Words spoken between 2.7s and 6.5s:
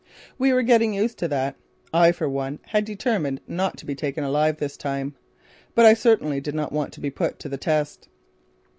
determined not to be taken alive this time. But I certainly